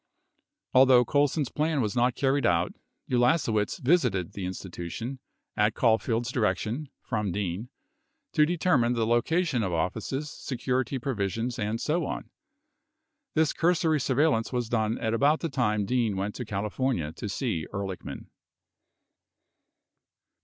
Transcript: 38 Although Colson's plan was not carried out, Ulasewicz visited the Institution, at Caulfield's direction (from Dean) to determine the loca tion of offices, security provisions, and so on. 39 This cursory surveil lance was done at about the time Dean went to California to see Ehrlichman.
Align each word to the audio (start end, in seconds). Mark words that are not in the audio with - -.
38 0.73 0.79
Although 0.79 1.05
Colson's 1.05 1.49
plan 1.51 1.79
was 1.79 1.95
not 1.95 2.15
carried 2.15 2.43
out, 2.43 2.73
Ulasewicz 3.11 3.77
visited 3.81 4.33
the 4.33 4.47
Institution, 4.47 5.19
at 5.55 5.75
Caulfield's 5.75 6.31
direction 6.31 6.89
(from 7.03 7.31
Dean) 7.31 7.69
to 8.33 8.43
determine 8.43 8.93
the 8.93 9.05
loca 9.05 9.45
tion 9.45 9.61
of 9.61 9.71
offices, 9.71 10.31
security 10.31 10.97
provisions, 10.97 11.59
and 11.59 11.79
so 11.79 12.03
on. 12.07 12.21
39 12.23 12.29
This 13.35 13.53
cursory 13.53 13.99
surveil 13.99 14.31
lance 14.31 14.51
was 14.51 14.69
done 14.69 14.97
at 14.97 15.13
about 15.13 15.41
the 15.41 15.49
time 15.49 15.85
Dean 15.85 16.17
went 16.17 16.33
to 16.33 16.45
California 16.45 17.11
to 17.13 17.29
see 17.29 17.67
Ehrlichman. 17.71 18.25